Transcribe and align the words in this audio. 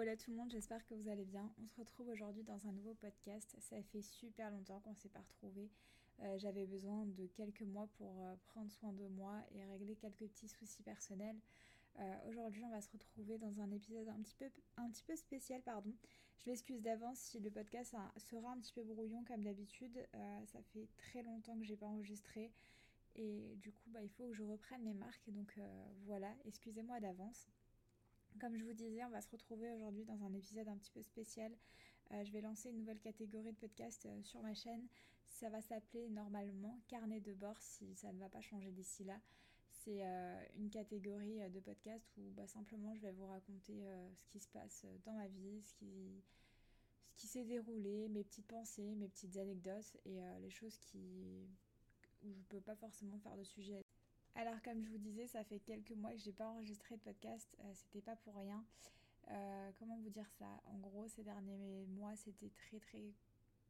Hola 0.00 0.16
tout 0.16 0.30
le 0.30 0.38
monde, 0.38 0.50
j'espère 0.50 0.82
que 0.86 0.94
vous 0.94 1.10
allez 1.10 1.26
bien. 1.26 1.52
On 1.62 1.66
se 1.66 1.76
retrouve 1.76 2.08
aujourd'hui 2.08 2.42
dans 2.42 2.66
un 2.66 2.72
nouveau 2.72 2.94
podcast. 2.94 3.54
Ça 3.60 3.76
fait 3.82 4.00
super 4.00 4.50
longtemps 4.50 4.80
qu'on 4.80 4.92
ne 4.92 4.96
s'est 4.96 5.10
pas 5.10 5.20
retrouvés. 5.20 5.68
Euh, 6.22 6.38
j'avais 6.38 6.64
besoin 6.64 7.04
de 7.04 7.26
quelques 7.26 7.64
mois 7.64 7.86
pour 7.98 8.22
euh, 8.22 8.34
prendre 8.46 8.70
soin 8.70 8.94
de 8.94 9.06
moi 9.08 9.34
et 9.52 9.62
régler 9.62 9.96
quelques 9.96 10.26
petits 10.26 10.48
soucis 10.48 10.82
personnels. 10.82 11.36
Euh, 11.98 12.14
aujourd'hui, 12.30 12.64
on 12.64 12.70
va 12.70 12.80
se 12.80 12.88
retrouver 12.88 13.36
dans 13.36 13.60
un 13.60 13.70
épisode 13.72 14.08
un 14.08 14.22
petit 14.22 15.04
peu, 15.04 15.16
spécial. 15.16 15.60
pardon. 15.60 15.92
Je 16.38 16.48
m'excuse 16.48 16.80
d'avance 16.80 17.18
si 17.18 17.38
le 17.38 17.50
podcast 17.50 17.94
sera 18.16 18.52
un 18.52 18.58
petit 18.58 18.72
peu 18.72 18.82
brouillon 18.82 19.22
comme 19.24 19.42
d'habitude. 19.42 19.98
ça 20.46 20.62
fait 20.72 20.88
très 20.96 21.22
longtemps 21.22 21.58
que 21.58 21.64
j'ai 21.64 21.76
pas 21.76 21.84
enregistré 21.84 22.50
et 23.16 23.54
du 23.56 23.70
coup, 23.70 23.90
bah, 23.90 24.00
il 24.02 24.08
faut 24.08 24.28
que 24.28 24.32
je 24.32 24.44
reprenne 24.44 24.82
mes 24.82 24.94
marques. 24.94 25.28
Donc 25.28 25.60
voilà, 26.06 26.34
excusez-moi 26.46 27.00
d'avance. 27.00 27.50
Comme 28.38 28.56
je 28.56 28.64
vous 28.64 28.72
disais, 28.72 29.04
on 29.04 29.10
va 29.10 29.20
se 29.20 29.30
retrouver 29.30 29.70
aujourd'hui 29.72 30.04
dans 30.04 30.22
un 30.22 30.32
épisode 30.32 30.68
un 30.68 30.76
petit 30.76 30.90
peu 30.90 31.02
spécial. 31.02 31.52
Euh, 32.12 32.24
je 32.24 32.32
vais 32.32 32.40
lancer 32.40 32.70
une 32.70 32.78
nouvelle 32.78 33.00
catégorie 33.00 33.52
de 33.52 33.56
podcast 33.58 34.06
euh, 34.06 34.22
sur 34.22 34.40
ma 34.40 34.54
chaîne. 34.54 34.86
Ça 35.26 35.50
va 35.50 35.60
s'appeler 35.60 36.08
normalement 36.08 36.80
Carnet 36.88 37.20
de 37.20 37.34
bord 37.34 37.60
si 37.60 37.94
ça 37.96 38.12
ne 38.12 38.18
va 38.18 38.28
pas 38.28 38.40
changer 38.40 38.70
d'ici 38.70 39.04
là. 39.04 39.20
C'est 39.70 40.04
euh, 40.04 40.44
une 40.56 40.70
catégorie 40.70 41.38
de 41.50 41.60
podcast 41.60 42.06
où 42.18 42.30
bah, 42.30 42.46
simplement 42.46 42.94
je 42.94 43.02
vais 43.02 43.12
vous 43.12 43.26
raconter 43.26 43.82
ce 44.18 44.28
qui 44.28 44.40
se 44.40 44.48
passe 44.48 44.84
dans 45.04 45.12
ma 45.12 45.28
vie, 45.28 45.62
ce 45.62 45.74
qui, 45.74 46.22
ce 47.10 47.16
qui 47.16 47.26
s'est 47.26 47.44
déroulé, 47.44 48.08
mes 48.08 48.24
petites 48.24 48.46
pensées, 48.46 48.94
mes 48.96 49.08
petites 49.08 49.36
anecdotes 49.36 49.96
et 50.04 50.20
les 50.40 50.50
choses 50.50 50.76
qui 50.78 51.48
où 52.22 52.32
je 52.32 52.38
ne 52.38 52.44
peux 52.44 52.60
pas 52.60 52.76
forcément 52.76 53.18
faire 53.18 53.36
de 53.36 53.44
sujet 53.44 53.84
alors 54.34 54.60
comme 54.62 54.82
je 54.82 54.88
vous 54.88 54.98
disais, 54.98 55.26
ça 55.26 55.44
fait 55.44 55.60
quelques 55.60 55.92
mois 55.92 56.12
que 56.12 56.18
j'ai 56.18 56.32
pas 56.32 56.46
enregistré 56.46 56.96
de 56.96 57.00
podcast, 57.00 57.48
euh, 57.60 57.72
c'était 57.74 58.00
pas 58.00 58.16
pour 58.16 58.36
rien. 58.36 58.64
Euh, 59.28 59.70
comment 59.78 59.96
vous 59.98 60.10
dire 60.10 60.28
ça? 60.38 60.62
En 60.66 60.78
gros, 60.78 61.06
ces 61.08 61.22
derniers 61.22 61.86
mois, 61.86 62.16
c'était 62.16 62.50
très 62.50 62.78
très 62.78 63.12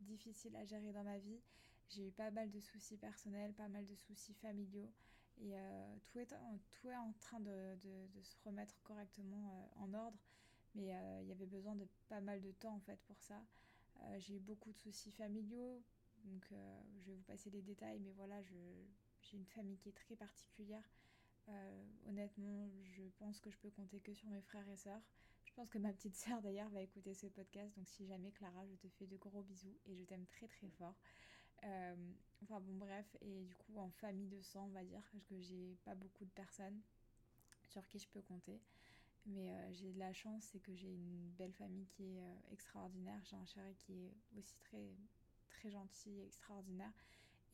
difficile 0.00 0.54
à 0.56 0.64
gérer 0.64 0.92
dans 0.92 1.02
ma 1.02 1.18
vie. 1.18 1.40
J'ai 1.88 2.08
eu 2.08 2.10
pas 2.12 2.30
mal 2.30 2.50
de 2.50 2.60
soucis 2.60 2.96
personnels, 2.96 3.52
pas 3.54 3.68
mal 3.68 3.86
de 3.86 3.94
soucis 3.96 4.34
familiaux, 4.34 4.92
et 5.38 5.56
euh, 5.58 5.96
tout, 6.06 6.18
est 6.18 6.32
en, 6.32 7.12
train 7.20 7.40
de, 7.40 7.76
se 8.22 8.36
remettre 8.44 8.80
correctement 8.82 9.70
en 9.76 9.92
ordre. 9.94 10.18
Mais 10.76 10.94
il 11.22 11.26
y 11.26 11.32
avait 11.32 11.46
besoin 11.46 11.74
de 11.74 11.88
pas 12.08 12.20
mal 12.20 12.40
de 12.40 12.52
temps 12.52 12.76
en 12.76 12.80
fait 12.80 13.00
pour 13.08 13.20
ça. 13.20 13.42
j'ai 14.18 14.36
eu 14.36 14.38
beaucoup 14.38 14.72
de 14.72 14.78
soucis 14.78 15.10
familiaux, 15.10 15.82
donc 16.24 16.46
je 17.00 17.06
vais 17.06 17.16
vous 17.16 17.24
passer 17.24 17.50
les 17.50 17.62
détails, 17.62 17.98
mais 17.98 18.12
voilà, 18.12 18.40
je 18.42 18.54
j'ai 19.22 19.36
une 19.36 19.46
famille 19.46 19.78
qui 19.78 19.88
est 19.88 19.96
très 19.96 20.16
particulière. 20.16 20.88
Euh, 21.48 21.84
honnêtement, 22.08 22.68
je 22.92 23.02
pense 23.18 23.40
que 23.40 23.50
je 23.50 23.58
peux 23.58 23.70
compter 23.70 24.00
que 24.00 24.14
sur 24.14 24.28
mes 24.28 24.42
frères 24.42 24.68
et 24.68 24.76
sœurs. 24.76 25.02
Je 25.44 25.52
pense 25.54 25.68
que 25.70 25.78
ma 25.78 25.92
petite 25.92 26.16
sœur 26.16 26.40
d'ailleurs 26.42 26.68
va 26.70 26.80
écouter 26.80 27.14
ce 27.14 27.26
podcast. 27.26 27.74
Donc 27.76 27.88
si 27.88 28.06
jamais 28.06 28.30
Clara, 28.30 28.66
je 28.66 28.76
te 28.76 28.88
fais 28.88 29.06
de 29.06 29.16
gros 29.16 29.42
bisous 29.42 29.76
et 29.86 29.96
je 29.96 30.04
t'aime 30.04 30.26
très 30.26 30.46
très 30.46 30.68
fort. 30.70 30.94
Euh, 31.64 32.12
enfin 32.42 32.60
bon 32.60 32.74
bref, 32.76 33.16
et 33.20 33.44
du 33.44 33.54
coup 33.54 33.76
en 33.76 33.90
famille 33.90 34.28
de 34.28 34.40
sang, 34.40 34.64
on 34.64 34.72
va 34.72 34.84
dire, 34.84 35.02
parce 35.12 35.24
que 35.24 35.38
j'ai 35.40 35.76
pas 35.84 35.94
beaucoup 35.94 36.24
de 36.24 36.30
personnes 36.30 36.80
sur 37.64 37.86
qui 37.88 37.98
je 37.98 38.08
peux 38.08 38.22
compter. 38.22 38.60
Mais 39.26 39.52
euh, 39.52 39.72
j'ai 39.72 39.92
de 39.92 39.98
la 39.98 40.12
chance, 40.14 40.44
c'est 40.44 40.60
que 40.60 40.74
j'ai 40.74 40.88
une 40.88 41.30
belle 41.36 41.52
famille 41.52 41.86
qui 41.88 42.04
est 42.04 42.52
extraordinaire. 42.52 43.20
J'ai 43.24 43.36
un 43.36 43.44
chéri 43.44 43.74
qui 43.74 43.92
est 43.92 44.14
aussi 44.38 44.56
très 44.58 44.96
très 45.50 45.70
gentil, 45.70 46.20
extraordinaire. 46.22 46.92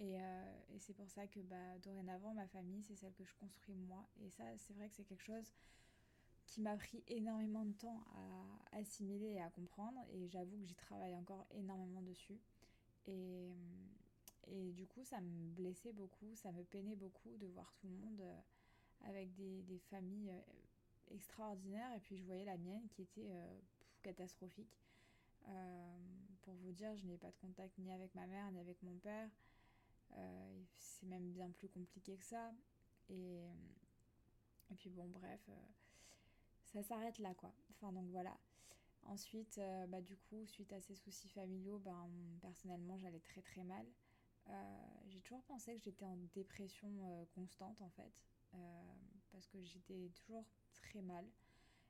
Euh, 0.01 0.53
et, 0.75 0.79
c'est 0.79 0.93
pour 0.93 1.09
ça 1.11 1.27
que 1.27 1.41
bah, 1.41 1.79
dorénavant, 1.83 2.34
ma 2.34 2.47
famille, 2.49 2.83
c'est 2.83 2.97
celle 2.97 3.15
que 3.15 3.25
je 3.25 3.34
construis 3.34 3.77
moi. 3.77 4.07
Et 4.21 4.31
ça, 4.31 4.45
c'est 4.59 4.75
vrai 4.75 4.89
que 4.89 4.95
c'est 4.97 5.05
quelque 5.05 5.25
chose 5.25 5.53
qui 6.47 6.61
m'a 6.61 6.77
pris 6.77 7.03
énormément 7.09 7.65
de 7.65 7.73
temps 7.73 8.05
à 8.15 8.77
assimiler 8.79 9.33
et 9.33 9.43
à 9.43 9.51
comprendre. 9.51 9.99
Et 10.12 10.29
j'avoue 10.29 10.59
que 10.59 10.67
j'y 10.67 10.75
travaille 10.75 11.17
encore 11.17 11.47
énormément 11.53 12.03
dessus. 12.03 12.39
Et, 13.06 13.51
et, 14.49 14.73
du 14.73 14.87
coup, 14.87 15.03
ça 15.05 15.21
me 15.21 15.51
blessait 15.55 15.93
beaucoup, 15.93 16.35
ça 16.35 16.53
me 16.53 16.62
peinait 16.65 16.97
beaucoup 16.97 17.37
de 17.39 17.47
voir 17.47 17.73
tout 17.77 17.89
le 17.89 17.95
monde 17.95 18.21
euh, 18.21 18.41
avec 19.06 19.35
des, 19.35 19.62
des 19.62 19.79
familles 19.79 20.31
euh, 20.31 21.15
extraordinaires. 21.15 21.93
Et 21.95 22.01
puis 22.01 22.19
je 22.19 22.25
voyais 22.25 22.45
la 22.45 22.59
mienne 22.59 22.87
qui 22.91 23.03
était 23.03 23.33
catastrophique. 24.03 24.79
pour 26.43 26.55
vous 26.55 26.73
dire, 26.73 26.95
je 26.97 27.06
n'ai 27.06 27.17
pas 27.17 27.31
de 27.31 27.37
contact 27.37 27.79
ni 27.79 27.91
avec 27.93 28.15
ma 28.15 28.27
mère 28.27 28.51
ni 28.53 28.61
avec 28.61 28.83
mon 28.83 28.97
père. 28.99 29.31
Euh, 30.12 30.62
c'est 30.78 31.06
même 31.06 31.31
bien 31.33 31.50
plus 31.50 31.69
compliqué 31.69 32.17
que 32.17 32.25
ça. 32.25 32.53
Et, 33.09 33.39
et 34.71 34.75
puis 34.77 34.91
bon, 34.91 35.09
bref, 35.09 35.41
euh, 35.49 35.67
ça 36.65 36.83
s'arrête 36.83 37.19
là, 37.19 37.34
quoi. 37.34 37.53
Enfin, 37.71 37.93
donc 37.93 38.09
voilà. 38.11 38.37
Ensuite, 39.05 39.59
euh, 39.59 39.87
bah, 39.87 40.00
du 40.00 40.17
coup, 40.17 40.44
suite 40.47 40.72
à 40.72 40.81
ces 40.81 40.94
soucis 40.94 41.28
familiaux, 41.28 41.78
ben, 41.78 42.11
personnellement, 42.41 42.99
j'allais 42.99 43.21
très 43.21 43.43
très 43.43 43.62
mal. 43.62 43.87
j'ai 45.09 45.21
toujours 45.21 45.43
pensé 45.44 45.77
que 45.77 45.83
j'étais 45.83 46.05
en 46.05 46.17
dépression 46.34 46.91
constante, 47.34 47.81
en 47.81 47.91
fait. 47.91 48.12
parce 49.33 49.47
que 49.49 49.62
j'étais 49.62 50.11
toujours 50.15 50.44
très 50.73 51.03
mal. 51.03 51.25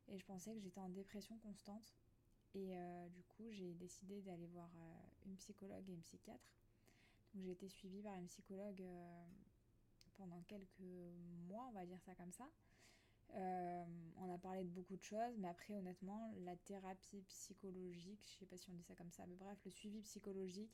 Et 0.08 0.18
je 0.18 0.24
pensais 0.24 0.54
que 0.54 0.60
j'étais 0.60 0.80
en 0.80 0.88
dépression 0.88 1.38
constante. 1.38 1.94
Et 2.54 2.74
du 3.10 3.22
coup, 3.24 3.50
j'ai 3.50 3.74
décidé 3.74 4.22
d'aller 4.22 4.46
voir 4.46 4.70
une 5.26 5.36
psychologue 5.36 5.88
et 5.88 5.92
une 5.92 6.02
psychiatre 6.02 6.50
j'ai 7.36 7.50
été 7.50 7.68
suivie 7.68 8.02
par 8.02 8.14
une 8.14 8.26
psychologue 8.26 8.80
euh, 8.80 9.24
pendant 10.16 10.40
quelques 10.42 10.80
mois, 11.48 11.66
on 11.68 11.72
va 11.72 11.86
dire 11.86 12.00
ça 12.02 12.14
comme 12.14 12.32
ça. 12.32 12.48
Euh, 13.34 13.84
on 14.18 14.32
a 14.32 14.38
parlé 14.38 14.62
de 14.64 14.70
beaucoup 14.70 14.96
de 14.96 15.02
choses, 15.02 15.36
mais 15.38 15.48
après 15.48 15.74
honnêtement, 15.74 16.32
la 16.44 16.56
thérapie 16.56 17.22
psychologique, 17.28 18.20
je 18.24 18.38
sais 18.38 18.46
pas 18.46 18.56
si 18.56 18.70
on 18.70 18.74
dit 18.74 18.84
ça 18.84 18.94
comme 18.94 19.10
ça, 19.10 19.26
mais 19.26 19.36
bref, 19.36 19.58
le 19.64 19.70
suivi 19.70 20.00
psychologique 20.02 20.72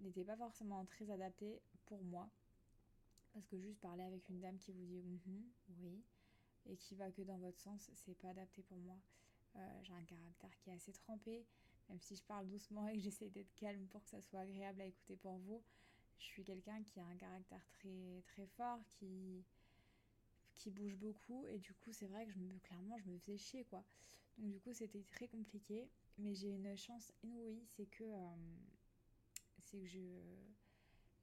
n'était 0.00 0.24
pas 0.24 0.36
forcément 0.36 0.84
très 0.86 1.10
adapté 1.10 1.60
pour 1.86 2.02
moi. 2.04 2.30
Parce 3.32 3.46
que 3.46 3.58
juste 3.58 3.80
parler 3.80 4.02
avec 4.02 4.28
une 4.28 4.40
dame 4.40 4.58
qui 4.58 4.72
vous 4.72 4.84
dit 4.84 5.02
mm-hmm, 5.02 5.42
oui 5.80 6.02
et 6.66 6.76
qui 6.76 6.94
va 6.94 7.10
que 7.10 7.22
dans 7.22 7.38
votre 7.38 7.58
sens, 7.58 7.90
c'est 7.94 8.14
pas 8.14 8.28
adapté 8.28 8.62
pour 8.62 8.78
moi. 8.78 8.98
Euh, 9.56 9.80
j'ai 9.82 9.92
un 9.92 10.04
caractère 10.04 10.56
qui 10.58 10.70
est 10.70 10.74
assez 10.74 10.92
trempé, 10.92 11.44
même 11.88 12.00
si 12.00 12.16
je 12.16 12.22
parle 12.22 12.48
doucement 12.48 12.88
et 12.88 12.96
que 12.96 13.02
j'essaie 13.02 13.28
d'être 13.28 13.54
calme 13.54 13.86
pour 13.88 14.02
que 14.02 14.10
ça 14.10 14.20
soit 14.20 14.40
agréable 14.40 14.80
à 14.80 14.86
écouter 14.86 15.16
pour 15.16 15.36
vous. 15.38 15.62
Je 16.22 16.26
suis 16.28 16.44
quelqu'un 16.44 16.82
qui 16.84 17.00
a 17.00 17.04
un 17.04 17.16
caractère 17.16 17.66
très 17.72 18.22
très 18.26 18.46
fort, 18.46 18.78
qui 18.88 19.44
qui 20.54 20.70
bouge 20.70 20.94
beaucoup. 20.96 21.44
Et 21.48 21.58
du 21.58 21.74
coup 21.74 21.92
c'est 21.92 22.06
vrai 22.06 22.24
que 22.26 22.32
je 22.32 22.38
me 22.38 22.58
clairement 22.60 22.96
je 22.98 23.10
me 23.10 23.18
faisais 23.18 23.36
chier 23.38 23.64
quoi. 23.64 23.84
Donc 24.38 24.50
du 24.50 24.60
coup 24.60 24.72
c'était 24.72 25.02
très 25.02 25.26
compliqué, 25.26 25.88
mais 26.18 26.34
j'ai 26.34 26.50
une 26.50 26.76
chance 26.76 27.12
inouïe, 27.24 27.62
c'est 27.66 27.86
que 27.86 28.04
euh, 28.04 28.34
c'est 29.58 29.78
que 29.78 29.86
je 29.86 30.00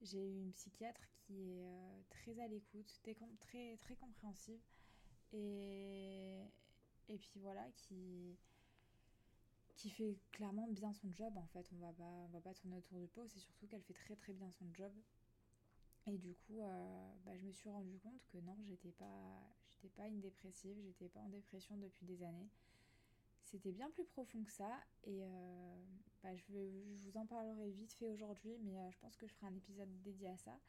j'ai 0.02 0.26
eu 0.26 0.42
une 0.42 0.52
psychiatre 0.54 1.02
qui 1.16 1.52
est 1.52 1.66
euh, 1.66 2.02
très 2.10 2.38
à 2.40 2.48
l'écoute, 2.48 3.00
très 3.40 3.78
très 3.78 3.96
compréhensive. 3.96 4.62
Et 5.32 6.44
et 7.08 7.18
puis 7.18 7.40
voilà 7.40 7.66
qui 7.72 8.38
qui 9.80 9.90
fait 9.90 10.18
clairement 10.34 10.68
bien 10.68 10.94
son 10.94 11.08
job 11.14 11.32
en 11.38 11.46
fait. 11.48 11.66
On 11.72 11.78
va 11.78 11.94
pas, 11.94 12.04
on 12.04 12.28
va 12.28 12.42
pas 12.42 12.54
tourner 12.54 12.76
autour 12.76 13.00
du 13.00 13.08
pot, 13.08 13.26
c'est 13.28 13.40
surtout 13.40 13.66
qu'elle 13.66 13.82
fait 13.82 13.94
très 13.94 14.16
très 14.16 14.34
bien 14.34 14.52
son 14.52 14.66
job. 14.74 14.92
Et 16.06 16.18
du 16.18 16.34
coup, 16.34 16.60
euh, 16.60 17.14
bah, 17.26 17.32
je 17.38 17.44
me 17.44 17.54
suis 17.54 17.70
rendu 17.70 17.98
compte 18.00 18.22
que 18.28 18.40
non, 18.40 18.58
j'étais 18.68 18.92
pas, 18.92 19.42
j'étais 19.70 19.90
pas 19.90 20.08
une 20.08 20.20
dépressive, 20.20 20.76
j'étais 20.84 21.08
pas 21.08 21.22
en 21.22 21.30
dépression 21.30 21.78
depuis 21.78 22.06
des 22.06 22.22
années. 22.24 22.50
C'était 23.46 23.72
bien 23.72 23.90
plus 23.92 24.04
profond 24.04 24.44
que 24.44 24.52
ça 24.52 24.70
et 25.06 25.24
euh, 25.24 25.76
bah, 26.24 26.36
je, 26.36 26.44
vais, 26.52 26.70
je 26.98 27.10
vous 27.10 27.18
en 27.18 27.26
parlerai 27.26 27.72
vite 27.72 27.94
fait 27.94 28.10
aujourd'hui, 28.10 28.58
mais 28.62 28.78
euh, 28.80 28.92
je 28.92 28.98
pense 29.00 29.16
que 29.16 29.28
je 29.28 29.34
ferai 29.34 29.48
un 29.48 29.56
épisode 29.56 29.90
dédié 30.02 30.28
à 30.28 30.38
ça. 30.38 30.60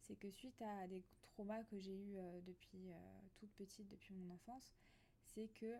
C'est 0.00 0.16
que 0.16 0.30
suite 0.30 0.60
à 0.62 0.88
des 0.88 1.04
traumas 1.22 1.62
que 1.64 1.78
j'ai 1.78 1.94
eu 1.94 2.16
depuis 2.46 2.90
toute 3.36 3.50
petite, 3.52 3.88
depuis 3.88 4.14
mon 4.14 4.32
enfance, 4.32 4.72
c'est 5.26 5.48
que 5.48 5.74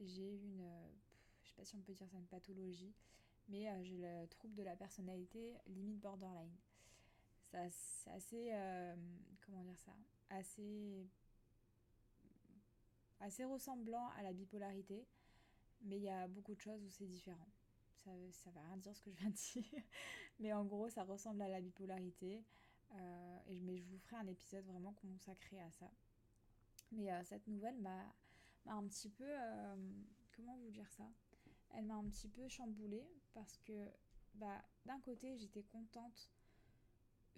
j'ai 0.00 0.36
une, 0.36 0.60
euh, 0.60 0.88
je 1.42 1.48
sais 1.48 1.54
pas 1.56 1.64
si 1.64 1.74
on 1.76 1.80
peut 1.80 1.92
dire 1.92 2.08
ça 2.08 2.16
une 2.16 2.26
pathologie, 2.26 2.92
mais 3.48 3.68
euh, 3.68 3.82
j'ai 3.82 3.96
le 3.96 4.26
trouble 4.28 4.54
de 4.54 4.62
la 4.62 4.76
personnalité 4.76 5.56
limite 5.66 6.00
borderline. 6.00 6.54
Ça, 7.50 7.68
c'est 7.70 8.10
assez, 8.10 8.48
euh, 8.52 8.96
comment 9.44 9.62
dire 9.62 9.78
ça, 9.78 9.92
assez, 10.30 11.06
assez 13.20 13.44
ressemblant 13.44 14.08
à 14.16 14.22
la 14.22 14.32
bipolarité, 14.32 15.06
mais 15.82 15.96
il 15.96 16.02
y 16.02 16.10
a 16.10 16.26
beaucoup 16.28 16.54
de 16.54 16.60
choses 16.60 16.82
où 16.84 16.90
c'est 16.90 17.06
différent. 17.06 17.48
Ça, 18.04 18.10
ça 18.32 18.50
va 18.50 18.62
rien 18.62 18.76
dire 18.76 18.94
ce 18.94 19.02
que 19.02 19.10
je 19.10 19.16
viens 19.16 19.30
de 19.30 19.34
dire, 19.34 19.82
mais 20.40 20.52
en 20.52 20.64
gros, 20.64 20.88
ça 20.88 21.04
ressemble 21.04 21.42
à 21.42 21.48
la 21.48 21.60
bipolarité. 21.60 22.44
et, 23.46 23.60
mais 23.60 23.78
je 23.78 23.84
vous 23.86 23.98
ferai 23.98 24.16
un 24.16 24.26
épisode 24.26 24.64
vraiment 24.66 24.92
consacré 24.92 25.60
à 25.60 25.70
ça. 25.70 25.90
Mais 26.92 27.08
cette 27.24 27.46
nouvelle 27.48 27.78
m'a 27.78 28.04
un 28.72 28.86
petit 28.86 29.08
peu... 29.10 29.24
Euh, 29.26 29.76
comment 30.36 30.56
vous 30.56 30.70
dire 30.70 30.88
ça? 30.90 31.08
Elle 31.70 31.84
m'a 31.86 31.94
un 31.94 32.08
petit 32.08 32.28
peu 32.28 32.48
chamboulée 32.48 33.06
parce 33.34 33.58
que 33.58 33.90
bah, 34.34 34.64
d'un 34.84 35.00
côté 35.00 35.36
j'étais 35.36 35.62
contente 35.62 36.30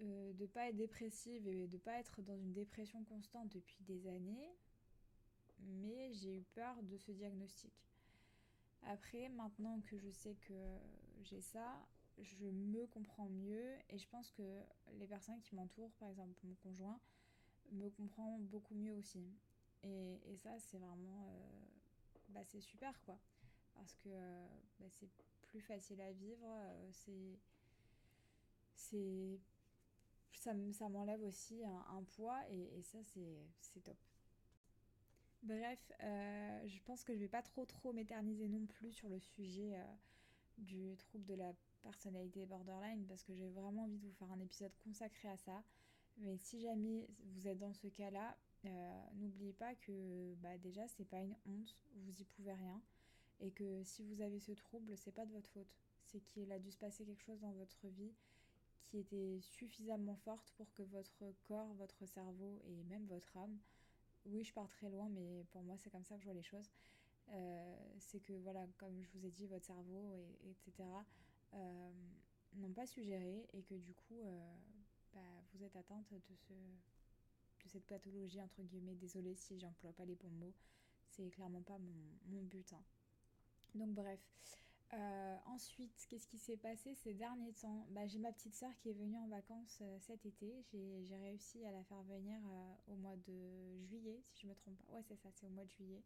euh, 0.01 0.33
de 0.33 0.45
pas 0.45 0.69
être 0.69 0.77
dépressive 0.77 1.47
et 1.47 1.67
de 1.67 1.77
pas 1.77 1.99
être 1.99 2.21
dans 2.21 2.37
une 2.37 2.53
dépression 2.53 3.03
constante 3.03 3.49
depuis 3.49 3.83
des 3.83 4.07
années. 4.07 4.55
mais 5.59 6.13
j'ai 6.13 6.37
eu 6.37 6.43
peur 6.53 6.81
de 6.83 6.97
ce 6.97 7.11
diagnostic. 7.11 7.73
Après, 8.83 9.27
maintenant 9.29 9.81
que 9.81 9.97
je 9.97 10.09
sais 10.09 10.35
que 10.47 10.77
j'ai 11.23 11.41
ça, 11.41 11.85
je 12.17 12.45
me 12.45 12.85
comprends 12.87 13.29
mieux 13.29 13.75
et 13.89 13.97
je 13.97 14.07
pense 14.07 14.31
que 14.31 14.61
les 14.93 15.07
personnes 15.07 15.41
qui 15.41 15.55
m'entourent, 15.55 15.91
par 15.99 16.09
exemple 16.09 16.33
mon 16.43 16.55
conjoint, 16.55 16.99
me 17.71 17.89
comprend 17.89 18.39
beaucoup 18.39 18.75
mieux 18.75 18.93
aussi. 18.93 19.27
Et, 19.83 20.35
ça, 20.37 20.57
c'est 20.59 20.77
vraiment... 20.77 21.25
Euh, 21.27 21.65
bah, 22.29 22.43
c'est 22.43 22.61
super, 22.61 22.99
quoi. 23.01 23.17
Parce 23.75 23.95
que 23.95 24.09
bah, 24.79 24.87
c'est 24.89 25.09
plus 25.41 25.61
facile 25.61 26.01
à 26.01 26.11
vivre, 26.11 26.45
euh, 26.45 26.89
c'est... 26.91 27.39
c'est 28.75 29.39
ça, 30.31 30.53
m'enlève 30.87 31.21
aussi 31.23 31.65
un, 31.65 32.03
poids 32.15 32.39
et, 32.49 32.81
ça, 32.83 32.97
c'est 33.03 33.83
top. 33.83 33.97
Bref, 35.43 35.91
euh, 36.01 36.67
je 36.67 36.79
pense 36.83 37.03
que 37.03 37.13
je 37.13 37.19
vais 37.19 37.27
pas 37.27 37.41
trop 37.41 37.65
trop 37.65 37.91
m'éterniser 37.91 38.47
non 38.47 38.65
plus 38.65 38.93
sur 38.93 39.09
le 39.09 39.19
sujet 39.19 39.75
du 40.57 40.95
trouble 40.97 41.25
de 41.25 41.33
la 41.33 41.53
personnalité 41.81 42.45
borderline 42.45 43.05
parce 43.05 43.23
que 43.23 43.33
j'ai 43.33 43.49
vraiment 43.49 43.83
envie 43.83 43.97
de 43.97 44.05
vous 44.05 44.13
faire 44.13 44.31
un 44.31 44.39
épisode 44.39 44.71
consacré 44.83 45.27
à 45.27 45.37
ça. 45.37 45.61
Mais 46.17 46.37
si 46.37 46.61
jamais 46.61 47.07
vous 47.23 47.47
êtes 47.47 47.59
dans 47.59 47.73
ce 47.73 47.87
cas-là, 47.87 48.37
euh, 48.65 49.01
n'oubliez 49.15 49.53
pas 49.53 49.75
que 49.75 50.35
bah, 50.35 50.57
déjà 50.57 50.87
c'est 50.87 51.05
pas 51.05 51.19
une 51.19 51.35
honte, 51.45 51.77
vous 51.95 52.21
y 52.21 52.25
pouvez 52.25 52.53
rien, 52.53 52.81
et 53.39 53.51
que 53.51 53.83
si 53.83 54.03
vous 54.03 54.21
avez 54.21 54.39
ce 54.39 54.51
trouble, 54.51 54.97
c'est 54.97 55.11
pas 55.11 55.25
de 55.25 55.31
votre 55.31 55.49
faute. 55.49 55.73
C'est 56.05 56.19
qu'il 56.21 56.51
a 56.51 56.59
dû 56.59 56.71
se 56.71 56.77
passer 56.77 57.05
quelque 57.05 57.23
chose 57.23 57.39
dans 57.39 57.51
votre 57.51 57.87
vie 57.87 58.13
qui 58.85 58.97
était 58.97 59.39
suffisamment 59.41 60.15
forte 60.15 60.51
pour 60.57 60.73
que 60.73 60.81
votre 60.81 61.23
corps, 61.43 61.73
votre 61.75 62.05
cerveau 62.05 62.59
et 62.65 62.83
même 62.85 63.05
votre 63.05 63.37
âme, 63.37 63.59
oui 64.25 64.43
je 64.43 64.51
pars 64.51 64.67
très 64.69 64.89
loin, 64.89 65.09
mais 65.09 65.45
pour 65.51 65.61
moi 65.61 65.77
c'est 65.77 65.91
comme 65.91 66.03
ça 66.03 66.15
que 66.15 66.21
je 66.21 66.25
vois 66.25 66.33
les 66.33 66.43
choses, 66.43 66.71
euh, 67.31 67.75
c'est 67.99 68.19
que 68.19 68.33
voilà, 68.33 68.65
comme 68.77 69.03
je 69.03 69.09
vous 69.11 69.25
ai 69.25 69.29
dit, 69.29 69.45
votre 69.45 69.65
cerveau, 69.65 70.11
et, 70.13 70.49
etc., 70.49 70.87
euh, 71.53 71.91
n'ont 72.55 72.73
pas 72.73 72.87
suggéré 72.87 73.47
et 73.53 73.61
que 73.61 73.75
du 73.75 73.93
coup, 73.93 74.23
bah, 75.13 75.21
vous 75.53 75.63
êtes 75.63 75.75
atteinte 75.75 76.11
de, 76.11 76.35
ce, 76.35 76.53
de 77.63 77.69
cette 77.69 77.85
pathologie, 77.85 78.41
entre 78.41 78.61
guillemets. 78.63 78.95
Désolée 78.95 79.35
si 79.35 79.59
j'emploie 79.59 79.93
pas 79.93 80.05
les 80.05 80.15
bons 80.15 80.31
mots, 80.31 80.53
c'est 81.09 81.29
clairement 81.29 81.61
pas 81.61 81.77
mon, 81.77 82.41
but. 82.43 82.73
Hein. 82.73 82.83
Donc, 83.75 83.93
bref. 83.93 84.19
Euh, 84.91 85.37
ensuite, 85.45 86.07
qu'est-ce 86.09 86.27
qui 86.27 86.39
s'est 86.39 86.57
passé 86.57 86.95
ces 86.95 87.13
derniers 87.13 87.53
temps? 87.53 87.85
Bah, 87.91 88.07
J'ai 88.07 88.17
ma 88.17 88.31
petite 88.31 88.55
sœur 88.55 88.75
qui 88.79 88.89
est 88.89 88.93
venue 88.93 89.17
en 89.17 89.27
vacances 89.27 89.83
cet 89.99 90.25
été. 90.25 90.51
J'ai 90.73 91.17
réussi 91.17 91.63
à 91.65 91.71
la 91.71 91.83
faire 91.83 92.01
venir 92.03 92.41
au 92.87 92.95
mois 92.95 93.15
de 93.15 93.85
juillet, 93.85 94.19
si 94.23 94.41
je 94.41 94.47
me 94.47 94.55
trompe 94.55 94.75
pas. 94.87 94.93
Ouais, 94.93 95.03
c'est 95.07 95.15
ça, 95.17 95.29
c'est 95.31 95.45
au 95.45 95.49
mois 95.49 95.65
de 95.65 95.69
juillet. 95.69 96.01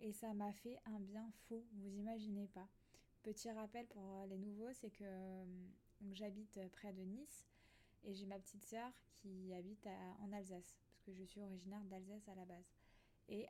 Et 0.00 0.12
ça 0.12 0.32
m'a 0.32 0.52
fait 0.52 0.78
un 0.86 1.00
bien 1.00 1.28
fou, 1.48 1.64
vous 1.72 1.96
imaginez 1.96 2.46
pas. 2.48 2.68
Petit 3.22 3.50
rappel 3.50 3.86
pour 3.86 4.14
euh, 4.14 4.26
les 4.26 4.38
nouveaux, 4.38 4.72
c'est 4.72 4.90
que 4.90 5.02
euh, 5.02 5.44
j'habite 6.12 6.60
près 6.72 6.92
de 6.92 7.02
Nice 7.02 7.46
et 8.04 8.14
j'ai 8.14 8.26
ma 8.26 8.38
petite 8.38 8.64
sœur 8.64 8.90
qui 9.14 9.52
habite 9.54 9.86
en 10.20 10.32
Alsace, 10.32 10.76
parce 10.88 11.02
que 11.04 11.12
je 11.12 11.24
suis 11.24 11.40
originaire 11.40 11.82
d'Alsace 11.84 12.28
à 12.28 12.34
la 12.34 12.44
base. 12.44 12.72
Et 13.28 13.46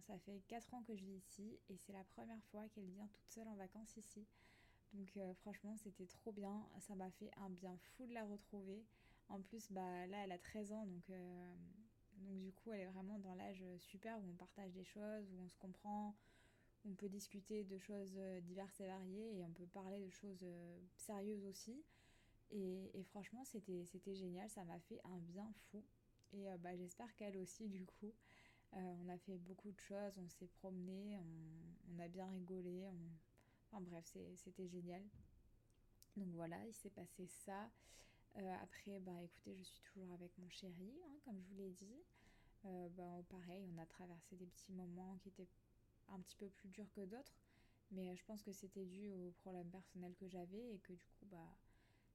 ça 0.00 0.18
fait 0.18 0.40
4 0.48 0.74
ans 0.74 0.82
que 0.82 0.96
je 0.96 1.04
vis 1.04 1.16
ici 1.16 1.58
et 1.68 1.76
c'est 1.76 1.92
la 1.92 2.02
première 2.02 2.42
fois 2.50 2.68
qu'elle 2.70 2.88
vient 2.88 3.06
toute 3.06 3.30
seule 3.30 3.46
en 3.46 3.54
vacances 3.54 3.96
ici. 3.96 4.26
Donc 4.94 5.16
euh, 5.16 5.32
franchement 5.34 5.76
c'était 5.78 6.06
trop 6.06 6.32
bien, 6.32 6.66
ça 6.80 6.94
m'a 6.96 7.10
fait 7.12 7.30
un 7.36 7.48
bien 7.48 7.76
fou 7.76 8.06
de 8.06 8.12
la 8.12 8.24
retrouver. 8.24 8.84
En 9.28 9.40
plus 9.40 9.70
bah 9.70 10.06
là 10.08 10.24
elle 10.24 10.32
a 10.32 10.38
13 10.38 10.72
ans 10.72 10.86
donc, 10.86 11.12
donc 12.16 12.40
du 12.40 12.52
coup 12.52 12.72
elle 12.72 12.80
est 12.80 12.86
vraiment 12.86 13.20
dans 13.20 13.34
l'âge 13.36 13.64
super 13.78 14.18
où 14.18 14.24
on 14.28 14.34
partage 14.34 14.72
des 14.72 14.84
choses, 14.84 15.30
où 15.30 15.40
on 15.40 15.48
se 15.48 15.56
comprend, 15.56 16.16
on 16.84 16.94
peut 16.94 17.08
discuter 17.08 17.64
de 17.64 17.78
choses 17.78 18.14
euh, 18.16 18.40
diverses 18.40 18.80
et 18.80 18.86
variées 18.86 19.38
et 19.38 19.44
on 19.44 19.52
peut 19.52 19.66
parler 19.66 20.00
de 20.00 20.10
choses 20.10 20.42
euh, 20.42 20.78
sérieuses 20.96 21.44
aussi. 21.46 21.84
Et, 22.52 23.02
franchement, 23.04 23.44
c'était, 23.44 24.14
génial, 24.14 24.48
ça 24.50 24.64
m'a 24.64 24.78
fait 24.80 25.00
un 25.04 25.18
bien 25.18 25.50
fou. 25.70 25.82
Et 26.32 26.50
euh, 26.50 26.56
bah, 26.58 26.76
j'espère 26.76 27.14
qu'elle 27.16 27.36
aussi, 27.38 27.68
du 27.68 27.84
coup. 27.84 28.12
on 28.72 29.08
a 29.08 29.18
fait 29.18 29.38
beaucoup 29.38 29.70
de 29.70 29.78
choses, 29.78 30.18
on 30.18 30.28
s'est 30.28 30.48
promené, 30.60 31.18
on, 31.18 31.98
a 31.98 32.08
bien 32.08 32.26
rigolé. 32.26 32.86
Enfin 33.68 33.82
bref, 33.82 34.04
c'était 34.36 34.68
génial. 34.68 35.02
Donc 36.16 36.28
voilà, 36.34 36.56
il 36.66 36.74
s'est 36.74 36.90
passé 36.90 37.26
ça. 37.26 37.70
après, 38.62 38.98
bah 39.00 39.22
écoutez, 39.22 39.56
je 39.56 39.62
suis 39.62 39.80
toujours 39.82 40.12
avec 40.12 40.36
mon 40.38 40.48
chéri, 40.48 40.92
hein, 41.06 41.16
comme 41.24 41.40
je 41.40 41.48
vous 41.48 41.56
l'ai 41.56 41.70
dit. 41.70 42.02
bah, 42.64 43.22
pareil, 43.28 43.66
on 43.74 43.78
a 43.78 43.86
traversé 43.86 44.36
des 44.36 44.46
petits 44.46 44.72
moments 44.72 45.16
qui 45.18 45.28
étaient 45.28 45.48
un 46.08 46.20
petit 46.20 46.36
peu 46.36 46.48
plus 46.48 46.68
dur 46.68 46.90
que 46.92 47.02
d'autres. 47.02 47.36
Mais 47.92 48.08
euh, 48.08 48.16
je 48.16 48.24
pense 48.24 48.42
que 48.42 48.52
c'était 48.52 48.84
dû 48.84 49.10
aux 49.10 49.32
problèmes 49.42 49.70
personnels 49.70 50.14
que 50.14 50.28
j'avais 50.28 50.74
et 50.74 50.78
que 50.78 50.92
du 50.92 51.06
coup, 51.18 51.26
bah, 51.26 51.56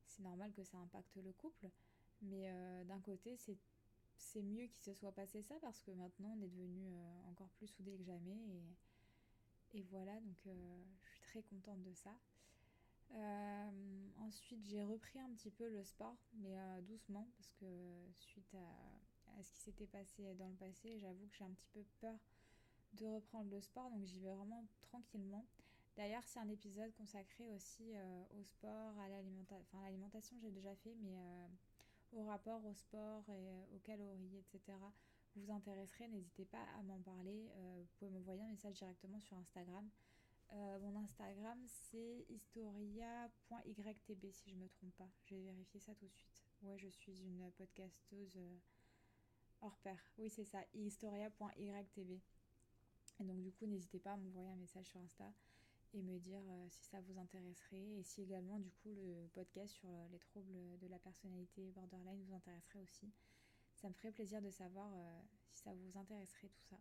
c'est 0.07 0.24
normal 0.24 0.51
que 0.54 0.63
ça 0.63 0.77
impacte 0.77 1.15
le 1.18 1.31
couple. 1.33 1.69
Mais 2.21 2.50
euh, 2.50 2.83
d'un 2.86 3.00
côté, 3.00 3.38
c'est, 3.38 3.57
mieux 4.42 4.65
qu'il 4.68 4.81
se 4.81 4.94
soit 4.94 5.12
passé 5.12 5.42
ça 5.42 5.56
parce 5.62 5.81
que 5.81 5.92
maintenant, 5.92 6.36
on 6.38 6.42
est 6.42 6.48
devenu 6.48 6.88
euh, 6.88 7.30
encore 7.30 7.50
plus 7.57 7.68
soudés 7.68 7.98
que 7.98 8.04
jamais. 8.04 8.38
Et, 9.74 9.80
et 9.80 9.83
voilà, 9.89 10.19
donc 10.21 10.38
je 10.45 11.09
suis 11.09 11.21
très 11.21 11.42
contente 11.44 11.81
de 11.83 11.94
ça. 11.94 12.15
ensuite, 14.19 14.63
j'ai 14.65 14.83
repris 14.83 15.19
un 15.19 15.30
petit 15.33 15.51
peu 15.51 15.69
le 15.69 15.83
sport, 15.83 16.18
mais 16.36 16.56
doucement, 16.83 17.27
parce 17.38 17.51
que 17.59 17.65
suite 18.19 18.56
à 18.56 19.44
ce 19.44 19.51
qui 19.51 19.62
s'était 19.62 19.88
passé 19.88 20.33
dans 20.36 20.50
le 20.50 20.56
passé, 20.56 20.98
j'avoue 21.00 21.27
que 21.27 21.36
j'ai 21.36 21.44
un 21.44 21.51
petit 21.51 21.68
peu 21.74 21.83
peur 22.00 22.18
de 22.94 23.06
reprendre 23.06 23.50
le 23.51 23.62
sport, 23.62 23.89
donc 23.89 24.06
j'y 24.06 24.19
vais 24.19 24.33
vraiment 24.33 24.65
tranquillement. 24.81 25.45
D'ailleurs, 25.98 26.24
c'est 26.28 26.40
un 26.40 26.48
épisode 26.48 26.94
consacré 26.94 27.50
aussi 27.50 27.96
euh, 27.96 28.24
au 28.40 28.44
sport, 28.44 29.00
à 29.00 29.10
l'alimentation. 29.10 29.66
Enfin, 29.74 29.84
l'alimentation, 29.84 30.38
j'ai 30.40 30.52
déjà 30.52 30.76
fait, 30.76 30.96
mais 31.02 31.18
euh, 31.18 31.48
au 32.12 32.24
rapport 32.26 32.64
au 32.64 32.74
sport 32.76 33.24
et 33.30 33.50
euh, 33.50 33.76
aux 33.76 33.80
calories, 33.80 34.38
etc. 34.38 34.78
Vous 35.36 35.52
intéresserez, 35.52 36.08
n'hésitez 36.08 36.46
pas 36.46 36.64
à 36.78 36.84
m'en 36.84 37.00
parler. 37.00 37.50
vous 37.78 37.88
pouvez 37.98 38.12
m'envoyer 38.12 38.44
un 38.44 38.50
message 38.50 38.76
directement 38.76 39.20
sur 39.20 39.38
Instagram. 39.38 39.88
mon 40.52 40.95
Instagram, 40.95 41.60
c'est 41.68 42.26
historia.ytb, 42.30 44.31
si 44.31 44.50
je 44.50 44.56
ne 44.56 44.62
me 44.62 44.69
trompe 44.69 44.95
pas. 44.95 45.10
Je 45.26 45.36
vais 45.36 45.42
vérifier 45.42 45.80
ça 45.80 45.94
tout 45.94 46.07
de 46.07 46.16
suite. 46.16 46.44
Ouais, 46.64 46.76
je 46.80 46.88
suis 46.88 47.21
une 47.21 47.52
podcasteuse 47.52 48.40
hors 49.62 49.78
pair. 49.78 50.00
Oui, 50.18 50.31
c'est 50.31 50.45
ça, 50.45 50.64
historia.ytb. 50.74 52.19
Et 53.19 53.24
donc 53.24 53.42
du 53.42 53.52
coup, 53.52 53.68
n'hésitez 53.68 54.00
pas 54.00 54.14
à 54.14 54.18
m'envoyer 54.18 54.50
un 54.50 54.56
message 54.56 54.88
sur 54.88 55.00
Insta 55.02 55.31
et 55.94 56.02
me 56.02 56.20
dire 56.20 56.42
euh, 56.50 56.68
si 56.70 56.84
ça 56.86 57.00
vous 57.02 57.18
intéresserait 57.20 57.98
et 57.98 58.04
si 58.04 58.22
également 58.22 58.60
du 58.60 58.72
coup 58.72 58.94
le 58.94 59.28
podcast 59.34 59.74
sur 59.74 59.90
euh, 59.90 60.08
les 60.12 60.20
troubles 60.20 60.78
de 60.80 60.88
la 60.88 61.00
personnalité 61.00 61.72
borderline 61.72 62.24
vous 62.24 62.34
intéresserait 62.34 62.80
aussi. 62.80 63.12
Ça 63.76 63.90
me 63.90 63.94
ferait 63.94 64.12
plaisir 64.12 64.42
de 64.42 64.50
savoir 64.50 64.92
euh, 64.94 65.22
si 65.52 65.62
ça 65.64 65.74
vous 65.74 65.98
intéresserait 65.98 66.50
tout 66.50 66.64
ça. 66.70 66.78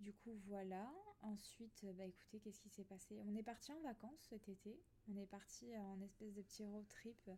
Du 0.00 0.12
coup 0.12 0.34
voilà. 0.46 0.92
Ensuite, 1.22 1.86
bah 1.96 2.04
écoutez, 2.04 2.38
qu'est-ce 2.38 2.60
qui 2.60 2.68
s'est 2.68 2.84
passé? 2.84 3.18
On 3.24 3.34
est 3.34 3.42
parti 3.42 3.72
en 3.72 3.80
vacances 3.80 4.20
cet 4.28 4.46
été. 4.48 4.78
On 5.08 5.16
est 5.16 5.26
parti 5.26 5.74
en 5.74 5.98
espèce 6.02 6.34
de 6.34 6.42
petit 6.42 6.62
road 6.62 6.86
trip 6.88 7.30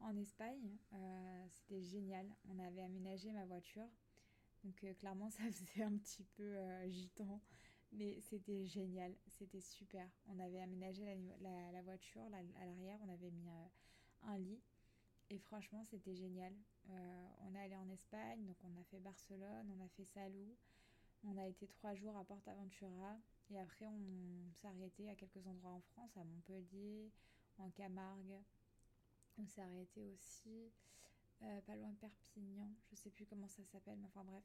en 0.00 0.16
Espagne. 0.16 0.78
C'était 1.50 1.82
génial. 1.82 2.26
On 2.48 2.58
avait 2.58 2.80
aménagé 2.80 3.30
ma 3.32 3.44
voiture 3.44 3.86
donc 4.66 4.84
clairement, 4.98 5.30
ça 5.30 5.44
faisait 5.44 5.82
un 5.82 5.96
petit 5.96 6.24
peu 6.36 6.56
gitan, 6.88 7.40
mais 7.96 8.20
c'était 8.20 8.66
génial, 8.66 9.14
c'était 9.28 9.60
super. 9.60 10.08
On 10.28 10.38
avait 10.38 10.60
aménagé 10.60 11.04
la, 11.40 11.82
voiture 11.82 12.22
à 12.22 12.28
l'arrière, 12.28 12.98
on 13.02 13.08
avait 13.08 13.30
mis 13.30 13.48
euh, 13.48 13.66
un 14.22 14.38
lit, 14.38 14.60
et 15.30 15.38
franchement, 15.38 15.84
c'était 15.84 16.14
génial. 16.14 16.52
on 17.40 17.54
est 17.54 17.60
allé 17.60 17.76
en 17.76 17.88
Espagne, 17.90 18.44
donc 18.46 18.56
on 18.62 18.80
a 18.80 18.84
fait 18.84 19.00
Barcelone, 19.00 19.72
on 19.76 19.84
a 19.84 19.88
fait 19.88 20.04
Salou, 20.04 20.56
on 21.24 21.36
a 21.36 21.46
été 21.46 21.66
trois 21.66 21.94
jours 21.94 22.16
à 22.16 22.24
Portaventura, 22.24 23.16
et 23.50 23.58
après 23.58 23.86
on 23.86 24.52
s'est 24.52 24.68
arrêté 24.68 25.08
à 25.10 25.14
quelques 25.14 25.46
endroits 25.46 25.72
en 25.72 25.80
France, 25.80 26.16
à 26.16 26.24
Montpellier, 26.24 27.10
en 27.58 27.70
Camargue. 27.70 28.40
On 29.38 29.46
s'est 29.46 29.62
arrêté 29.62 30.04
aussi 30.04 30.70
euh, 31.42 31.60
pas 31.62 31.76
loin 31.76 31.90
de 31.90 31.96
Perpignan, 31.96 32.70
je 32.90 32.96
sais 32.96 33.10
plus 33.10 33.26
comment 33.26 33.48
ça 33.48 33.64
s'appelle, 33.64 33.98
mais 33.98 34.06
enfin 34.06 34.24
bref, 34.24 34.44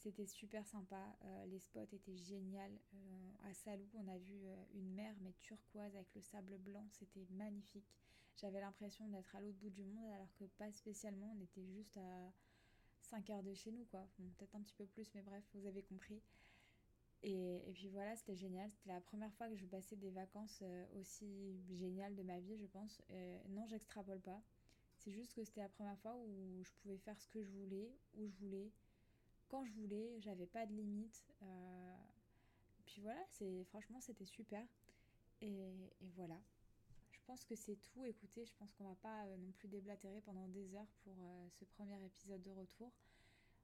c'était 0.00 0.26
super 0.26 0.66
sympa, 0.66 1.14
euh, 1.24 1.46
les 1.46 1.58
spots 1.58 1.92
étaient 1.92 2.16
géniaux. 2.16 2.58
Euh, 2.58 3.30
à 3.50 3.54
Salou, 3.54 3.86
on 3.94 4.08
a 4.08 4.16
vu 4.16 4.46
une 4.74 4.94
mer 4.94 5.14
mais 5.20 5.34
turquoise 5.42 5.94
avec 5.94 6.14
le 6.14 6.22
sable 6.22 6.56
blanc, 6.58 6.86
c'était 6.90 7.26
magnifique. 7.30 7.86
J'avais 8.36 8.60
l'impression 8.60 9.06
d'être 9.08 9.36
à 9.36 9.40
l'autre 9.40 9.58
bout 9.58 9.70
du 9.70 9.84
monde 9.84 10.10
alors 10.12 10.32
que 10.34 10.44
pas 10.44 10.72
spécialement, 10.72 11.34
on 11.36 11.42
était 11.42 11.66
juste 11.66 11.96
à 11.98 12.32
5 13.02 13.28
heures 13.30 13.42
de 13.42 13.52
chez 13.52 13.72
nous 13.72 13.84
quoi, 13.86 14.06
peut-être 14.16 14.54
un 14.54 14.62
petit 14.62 14.74
peu 14.74 14.86
plus, 14.86 15.10
mais 15.14 15.22
bref, 15.22 15.44
vous 15.54 15.66
avez 15.66 15.82
compris. 15.82 16.22
Et, 17.22 17.68
et 17.68 17.72
puis 17.72 17.88
voilà, 17.88 18.16
c'était 18.16 18.36
génial. 18.36 18.70
C'était 18.70 18.94
la 18.94 19.00
première 19.02 19.32
fois 19.34 19.48
que 19.48 19.56
je 19.56 19.66
passais 19.66 19.96
des 19.96 20.10
vacances 20.10 20.62
aussi 20.98 21.60
géniales 21.68 22.14
de 22.14 22.22
ma 22.22 22.40
vie, 22.40 22.56
je 22.56 22.66
pense. 22.66 23.02
non, 23.50 23.66
j'extrapole 23.66 24.20
pas. 24.20 24.40
C'est 24.96 25.12
juste 25.12 25.34
que 25.34 25.44
c'était 25.44 25.60
la 25.60 25.68
première 25.68 25.98
fois 25.98 26.16
où 26.16 26.62
je 26.62 26.72
pouvais 26.80 26.98
faire 26.98 27.18
ce 27.20 27.28
que 27.28 27.42
je 27.42 27.50
voulais, 27.50 27.90
où 28.14 28.26
je 28.26 28.36
voulais, 28.36 28.70
quand 29.50 29.64
je 29.64 29.72
voulais, 29.72 30.20
j'avais 30.20 30.46
pas 30.46 30.66
de 30.66 30.72
limite. 30.72 31.24
puis 32.86 33.00
voilà, 33.02 33.22
c'est 33.28 33.64
franchement 33.64 34.00
c'était 34.00 34.26
super. 34.26 34.64
Et, 35.42 35.62
voilà. 36.16 36.38
Je 37.10 37.18
pense 37.26 37.44
que 37.44 37.54
c'est 37.54 37.76
tout. 37.76 38.04
Écoutez, 38.04 38.44
je 38.44 38.54
pense 38.58 38.72
qu'on 38.74 38.84
va 38.84 38.96
pas 38.96 39.24
non 39.38 39.52
plus 39.52 39.68
déblatérer 39.68 40.20
pendant 40.22 40.48
des 40.48 40.74
heures 40.74 40.92
pour 41.04 41.16
ce 41.52 41.64
premier 41.64 42.04
épisode 42.04 42.42
de 42.42 42.50
retour. 42.50 42.92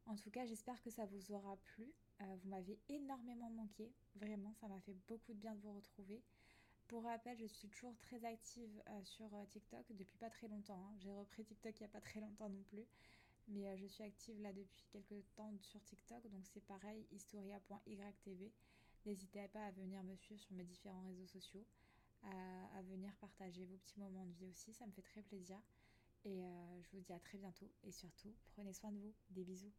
En 0.06 0.14
tout 0.14 0.30
cas, 0.30 0.46
j'espère 0.46 0.80
que 0.82 0.90
ça 0.90 1.04
vous 1.04 1.32
aura 1.32 1.56
plu. 1.56 1.92
Euh, 2.20 2.36
vous 2.42 2.48
m'avez 2.48 2.78
énormément 2.88 3.50
manqué. 3.50 3.92
Vraiment, 4.14 4.54
ça 4.54 4.68
m'a 4.68 4.80
fait 4.80 4.94
beaucoup 5.08 5.34
de 5.34 5.38
bien 5.38 5.54
de 5.54 5.60
vous 5.60 5.74
retrouver. 5.74 6.22
Pour 6.86 7.02
rappel, 7.02 7.36
je 7.36 7.46
suis 7.46 7.68
toujours 7.68 7.96
très 7.98 8.24
active 8.24 8.82
euh, 8.88 9.04
sur 9.04 9.26
euh, 9.34 9.44
TikTok 9.50 9.84
depuis 9.90 10.16
pas 10.18 10.30
très 10.30 10.46
longtemps. 10.46 10.80
Hein. 10.80 10.94
J'ai 11.00 11.10
repris 11.10 11.44
TikTok 11.44 11.74
il 11.80 11.82
n'y 11.82 11.86
a 11.86 11.92
pas 11.92 12.00
très 12.00 12.20
longtemps 12.20 12.48
non 12.48 12.62
plus. 12.68 12.86
Mais 13.48 13.76
je 13.76 13.86
suis 13.86 14.02
active 14.02 14.40
là 14.40 14.52
depuis 14.52 14.84
quelques 14.90 15.24
temps 15.34 15.52
sur 15.60 15.82
TikTok. 15.82 16.26
Donc 16.28 16.44
c'est 16.46 16.64
pareil, 16.64 17.06
historia.ytv. 17.12 18.50
N'hésitez 19.04 19.46
pas 19.48 19.64
à 19.66 19.70
venir 19.70 20.02
me 20.02 20.16
suivre 20.16 20.40
sur 20.40 20.54
mes 20.54 20.64
différents 20.64 21.02
réseaux 21.02 21.26
sociaux. 21.26 21.64
À, 22.22 22.78
à, 22.78 22.82
venir 22.82 23.14
partager 23.16 23.66
vos 23.66 23.76
petits 23.76 24.00
moments 24.00 24.26
de 24.26 24.32
vie 24.32 24.48
aussi. 24.48 24.72
Ça 24.72 24.86
me 24.86 24.92
fait 24.92 25.02
très 25.02 25.22
plaisir. 25.22 25.58
Et 26.24 26.42
je 26.82 26.90
vous 26.90 27.00
dis 27.00 27.12
à 27.12 27.20
très 27.20 27.38
bientôt. 27.38 27.70
Et 27.84 27.92
surtout, 27.92 28.34
prenez 28.48 28.72
soin 28.72 28.90
de 28.90 28.98
vous. 28.98 29.14
Des 29.30 29.44
bisous. 29.44 29.72